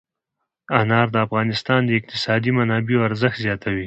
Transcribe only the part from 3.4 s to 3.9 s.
زیاتوي.